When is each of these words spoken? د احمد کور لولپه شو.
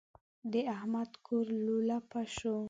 د 0.51 0.53
احمد 0.75 1.11
کور 1.25 1.45
لولپه 1.65 2.21
شو. 2.35 2.55